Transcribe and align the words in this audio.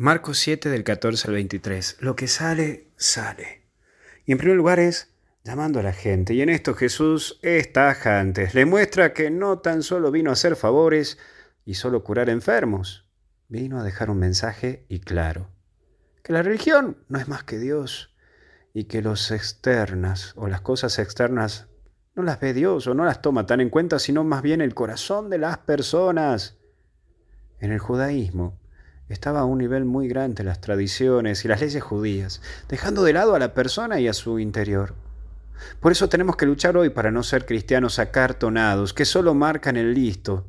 Marcos 0.00 0.38
7 0.38 0.70
del 0.70 0.84
14 0.84 1.26
al 1.26 1.34
23. 1.34 1.96
Lo 1.98 2.14
que 2.14 2.28
sale, 2.28 2.92
sale. 2.94 3.66
Y 4.24 4.30
en 4.30 4.38
primer 4.38 4.56
lugar 4.56 4.78
es 4.78 5.12
llamando 5.42 5.80
a 5.80 5.82
la 5.82 5.92
gente. 5.92 6.34
Y 6.34 6.40
en 6.40 6.50
esto 6.50 6.74
Jesús 6.74 7.40
es 7.42 7.72
tajante. 7.72 8.48
Le 8.52 8.64
muestra 8.64 9.12
que 9.12 9.28
no 9.28 9.58
tan 9.58 9.82
solo 9.82 10.12
vino 10.12 10.30
a 10.30 10.34
hacer 10.34 10.54
favores 10.54 11.18
y 11.64 11.74
solo 11.74 12.04
curar 12.04 12.30
enfermos. 12.30 13.08
Vino 13.48 13.80
a 13.80 13.82
dejar 13.82 14.08
un 14.08 14.20
mensaje 14.20 14.86
y 14.88 15.00
claro. 15.00 15.50
Que 16.22 16.32
la 16.32 16.44
religión 16.44 16.98
no 17.08 17.18
es 17.18 17.26
más 17.26 17.42
que 17.42 17.58
Dios 17.58 18.14
y 18.72 18.84
que 18.84 19.02
los 19.02 19.32
externas 19.32 20.32
o 20.36 20.46
las 20.46 20.60
cosas 20.60 21.00
externas 21.00 21.66
no 22.14 22.22
las 22.22 22.38
ve 22.38 22.54
Dios 22.54 22.86
o 22.86 22.94
no 22.94 23.04
las 23.04 23.20
toma 23.20 23.46
tan 23.46 23.60
en 23.60 23.68
cuenta, 23.68 23.98
sino 23.98 24.22
más 24.22 24.42
bien 24.42 24.60
el 24.60 24.74
corazón 24.74 25.28
de 25.28 25.38
las 25.38 25.58
personas. 25.58 26.56
En 27.58 27.72
el 27.72 27.80
judaísmo, 27.80 28.60
estaba 29.08 29.40
a 29.40 29.44
un 29.44 29.58
nivel 29.58 29.84
muy 29.84 30.08
grande 30.08 30.44
las 30.44 30.60
tradiciones 30.60 31.44
y 31.44 31.48
las 31.48 31.60
leyes 31.60 31.82
judías, 31.82 32.40
dejando 32.68 33.02
de 33.02 33.12
lado 33.12 33.34
a 33.34 33.38
la 33.38 33.54
persona 33.54 34.00
y 34.00 34.08
a 34.08 34.12
su 34.12 34.38
interior. 34.38 34.94
Por 35.80 35.92
eso 35.92 36.08
tenemos 36.08 36.36
que 36.36 36.46
luchar 36.46 36.76
hoy 36.76 36.90
para 36.90 37.10
no 37.10 37.22
ser 37.22 37.46
cristianos 37.46 37.98
acartonados, 37.98 38.94
que 38.94 39.04
solo 39.04 39.34
marcan 39.34 39.76
el 39.76 39.94
listo 39.94 40.46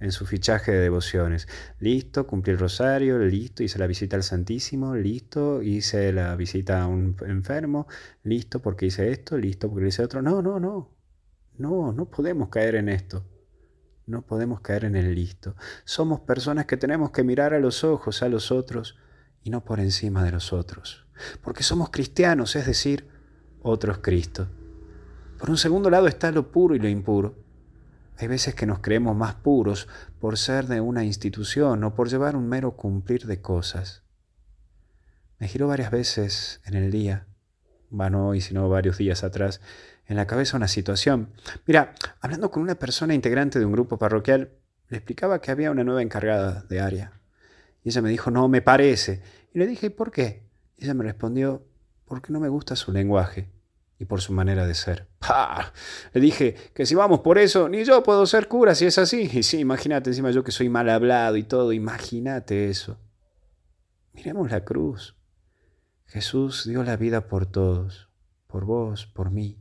en 0.00 0.12
su 0.12 0.26
fichaje 0.26 0.72
de 0.72 0.80
devociones. 0.80 1.46
Listo, 1.78 2.26
cumplí 2.26 2.52
el 2.52 2.58
rosario, 2.58 3.18
listo, 3.18 3.62
hice 3.62 3.78
la 3.78 3.86
visita 3.86 4.16
al 4.16 4.22
Santísimo, 4.22 4.96
listo, 4.96 5.62
hice 5.62 6.12
la 6.12 6.34
visita 6.36 6.82
a 6.82 6.86
un 6.86 7.16
enfermo, 7.26 7.86
listo 8.24 8.60
porque 8.60 8.86
hice 8.86 9.10
esto, 9.10 9.36
listo 9.36 9.70
porque 9.70 9.88
hice 9.88 10.02
otro. 10.02 10.22
No, 10.22 10.42
no, 10.42 10.58
no. 10.58 10.96
No, 11.58 11.92
no 11.92 12.06
podemos 12.06 12.48
caer 12.48 12.76
en 12.76 12.88
esto. 12.88 13.22
No 14.10 14.22
podemos 14.22 14.60
caer 14.60 14.86
en 14.86 14.96
el 14.96 15.14
listo. 15.14 15.54
Somos 15.84 16.18
personas 16.18 16.66
que 16.66 16.76
tenemos 16.76 17.12
que 17.12 17.22
mirar 17.22 17.54
a 17.54 17.60
los 17.60 17.84
ojos 17.84 18.24
a 18.24 18.28
los 18.28 18.50
otros 18.50 18.96
y 19.44 19.50
no 19.50 19.64
por 19.64 19.78
encima 19.78 20.24
de 20.24 20.32
los 20.32 20.52
otros. 20.52 21.06
Porque 21.42 21.62
somos 21.62 21.90
cristianos, 21.90 22.56
es 22.56 22.66
decir, 22.66 23.06
otros 23.62 23.98
Cristo. 23.98 24.48
Por 25.38 25.48
un 25.48 25.56
segundo 25.56 25.90
lado 25.90 26.08
está 26.08 26.32
lo 26.32 26.50
puro 26.50 26.74
y 26.74 26.80
lo 26.80 26.88
impuro. 26.88 27.36
Hay 28.18 28.26
veces 28.26 28.56
que 28.56 28.66
nos 28.66 28.80
creemos 28.80 29.14
más 29.14 29.36
puros 29.36 29.86
por 30.18 30.36
ser 30.36 30.66
de 30.66 30.80
una 30.80 31.04
institución 31.04 31.84
o 31.84 31.94
por 31.94 32.08
llevar 32.08 32.34
un 32.34 32.48
mero 32.48 32.72
cumplir 32.72 33.26
de 33.26 33.40
cosas. 33.40 34.02
Me 35.38 35.46
giró 35.46 35.68
varias 35.68 35.92
veces 35.92 36.60
en 36.64 36.74
el 36.74 36.90
día, 36.90 37.28
van 37.90 38.14
hoy, 38.14 38.40
sino 38.40 38.68
varios 38.68 38.98
días 38.98 39.24
atrás, 39.24 39.60
en 40.06 40.16
la 40.16 40.26
cabeza 40.26 40.56
una 40.56 40.68
situación. 40.68 41.28
Mira, 41.66 41.94
hablando 42.20 42.50
con 42.50 42.62
una 42.62 42.74
persona 42.74 43.14
integrante 43.14 43.58
de 43.58 43.64
un 43.64 43.72
grupo 43.72 43.98
parroquial, 43.98 44.50
le 44.88 44.96
explicaba 44.96 45.40
que 45.40 45.50
había 45.50 45.70
una 45.70 45.84
nueva 45.84 46.02
encargada 46.02 46.64
de 46.68 46.80
área. 46.80 47.20
Y 47.84 47.90
ella 47.90 48.02
me 48.02 48.10
dijo, 48.10 48.30
no, 48.30 48.48
me 48.48 48.62
parece. 48.62 49.22
Y 49.54 49.58
le 49.58 49.66
dije, 49.66 49.90
¿por 49.90 50.10
qué? 50.10 50.42
Y 50.76 50.84
ella 50.84 50.94
me 50.94 51.04
respondió, 51.04 51.64
porque 52.04 52.32
no 52.32 52.40
me 52.40 52.48
gusta 52.48 52.74
su 52.74 52.92
lenguaje 52.92 53.48
y 54.00 54.06
por 54.06 54.20
su 54.20 54.32
manera 54.32 54.66
de 54.66 54.74
ser. 54.74 55.06
¡Pah! 55.18 55.72
Le 56.12 56.20
dije 56.20 56.56
que 56.74 56.86
si 56.86 56.94
vamos 56.94 57.20
por 57.20 57.38
eso, 57.38 57.68
ni 57.68 57.84
yo 57.84 58.02
puedo 58.02 58.26
ser 58.26 58.48
cura 58.48 58.74
si 58.74 58.86
es 58.86 58.98
así. 58.98 59.30
Y 59.32 59.42
sí, 59.42 59.58
imagínate, 59.58 60.10
encima 60.10 60.30
yo 60.30 60.42
que 60.42 60.52
soy 60.52 60.68
mal 60.68 60.88
hablado 60.88 61.36
y 61.36 61.44
todo, 61.44 61.72
imagínate 61.72 62.68
eso. 62.68 62.98
Miremos 64.14 64.50
la 64.50 64.64
cruz. 64.64 65.14
Jesús 66.10 66.66
dio 66.66 66.82
la 66.82 66.96
vida 66.96 67.28
por 67.28 67.46
todos, 67.46 68.08
por 68.48 68.64
vos, 68.64 69.06
por 69.06 69.30
mí. 69.30 69.56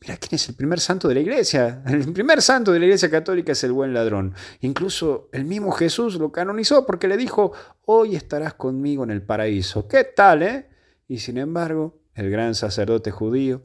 Mira 0.00 0.16
quién 0.16 0.36
es 0.36 0.48
el 0.48 0.54
primer 0.54 0.80
santo 0.80 1.08
de 1.08 1.14
la 1.14 1.20
iglesia. 1.20 1.82
El 1.86 2.10
primer 2.14 2.40
santo 2.40 2.72
de 2.72 2.78
la 2.78 2.86
iglesia 2.86 3.10
católica 3.10 3.52
es 3.52 3.62
el 3.64 3.72
buen 3.72 3.92
ladrón. 3.92 4.34
Incluso 4.60 5.28
el 5.30 5.44
mismo 5.44 5.72
Jesús 5.72 6.14
lo 6.14 6.32
canonizó 6.32 6.86
porque 6.86 7.06
le 7.06 7.18
dijo, 7.18 7.52
hoy 7.84 8.16
estarás 8.16 8.54
conmigo 8.54 9.04
en 9.04 9.10
el 9.10 9.20
paraíso. 9.20 9.86
¿Qué 9.88 10.04
tal, 10.04 10.42
eh? 10.42 10.70
Y 11.06 11.18
sin 11.18 11.36
embargo, 11.36 12.00
el 12.14 12.30
gran 12.30 12.54
sacerdote 12.54 13.10
judío 13.10 13.62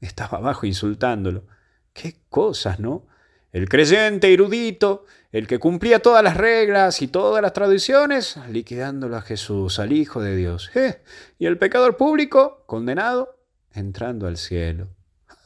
estaba 0.00 0.38
abajo 0.38 0.64
insultándolo. 0.64 1.44
Qué 1.92 2.20
cosas, 2.28 2.78
¿no? 2.78 3.08
El 3.52 3.68
creyente 3.68 4.32
erudito, 4.32 5.06
el 5.32 5.48
que 5.48 5.58
cumplía 5.58 6.00
todas 6.00 6.22
las 6.22 6.36
reglas 6.36 7.02
y 7.02 7.08
todas 7.08 7.42
las 7.42 7.52
tradiciones, 7.52 8.36
liquidándolo 8.48 9.16
a 9.16 9.22
Jesús, 9.22 9.80
al 9.80 9.92
Hijo 9.92 10.20
de 10.20 10.36
Dios. 10.36 10.70
¿Eh? 10.76 11.02
Y 11.38 11.46
el 11.46 11.58
pecador 11.58 11.96
público, 11.96 12.62
condenado, 12.66 13.40
entrando 13.72 14.28
al 14.28 14.36
cielo. 14.36 14.88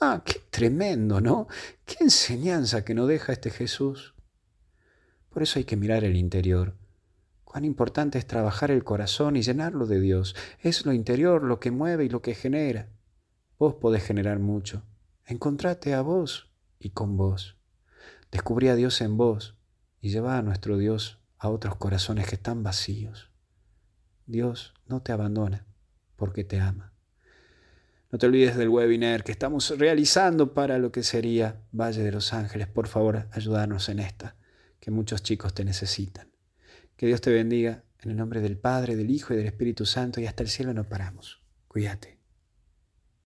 Ah, 0.00 0.22
qué 0.25 0.42
tremendo, 0.50 1.20
¿no? 1.20 1.48
Qué 1.87 1.97
enseñanza 2.00 2.84
que 2.84 2.94
nos 2.94 3.09
deja 3.09 3.32
este 3.32 3.50
Jesús. 3.50 4.15
Por 5.31 5.42
eso 5.42 5.59
hay 5.59 5.65
que 5.65 5.76
mirar 5.76 6.04
el 6.04 6.16
interior. 6.16 6.75
Cuán 7.44 7.65
importante 7.65 8.19
es 8.19 8.26
trabajar 8.26 8.71
el 8.71 8.84
corazón 8.84 9.36
y 9.36 9.42
llenarlo 9.42 9.86
de 9.86 10.00
Dios. 10.00 10.36
Es 10.60 10.84
lo 10.84 10.92
interior 10.92 11.42
lo 11.42 11.59
que 11.59 11.71
mueve 11.71 12.04
y 12.04 12.09
lo 12.10 12.21
que 12.21 12.34
genera. 12.34 12.88
Vos 13.59 13.75
podés 13.75 14.04
generar 14.04 14.41
mucho. 14.41 14.82
Encontrate 15.25 15.94
a 15.94 16.03
vos 16.03 16.50
y 16.78 16.91
con 16.91 17.16
vos. 17.16 17.56
Descubrí 18.34 18.67
a 18.67 18.75
Dios 18.75 19.00
en 19.00 19.17
vos 19.17 19.55
y 20.00 20.09
lleva 20.09 20.37
a 20.37 20.43
nuestro 20.43 20.77
Dios 20.77 21.21
a 21.39 21.50
otros 21.50 21.77
corazones 21.77 22.27
que 22.27 22.34
están 22.34 22.65
vacíos. 22.65 23.31
Dios 24.27 24.75
no 24.89 25.03
te 25.03 25.12
abandona 25.12 25.69
porque 26.17 26.43
te 26.43 26.59
ama. 26.59 26.93
No 28.11 28.19
te 28.19 28.27
olvides 28.27 28.56
del 28.56 28.71
webinar 28.71 29.22
que 29.22 29.31
estamos 29.31 29.78
realizando 29.78 30.53
para 30.53 30.78
lo 30.78 30.91
que 30.91 31.05
sería 31.05 31.62
Valle 31.71 32.03
de 32.03 32.11
los 32.11 32.33
Ángeles. 32.33 32.67
Por 32.67 32.89
favor, 32.89 33.28
ayúdanos 33.31 33.89
en 33.89 34.00
esta, 34.00 34.34
que 34.81 34.91
muchos 34.91 35.22
chicos 35.22 35.55
te 35.55 35.65
necesitan. 35.65 36.33
Que 36.97 37.06
Dios 37.06 37.21
te 37.21 37.33
bendiga 37.33 37.84
en 38.01 38.11
el 38.11 38.16
nombre 38.16 38.41
del 38.41 38.59
Padre, 38.59 38.97
del 38.97 39.11
Hijo 39.11 39.33
y 39.33 39.37
del 39.37 39.47
Espíritu 39.47 39.87
Santo 39.87 40.21
y 40.21 40.27
hasta 40.27 40.43
el 40.43 40.49
cielo 40.49 40.75
no 40.75 40.83
paramos. 40.83 41.41
Cuídate. 41.69 42.13